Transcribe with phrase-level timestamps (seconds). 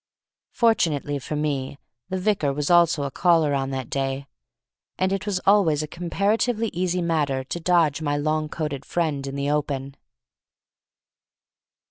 [0.53, 1.77] Fortunately for me,
[2.09, 4.25] the vicar was also a caller on that day;
[4.97, 9.35] and it was always a comparatively easy matter to dodge my long coated friend in
[9.35, 9.95] the open.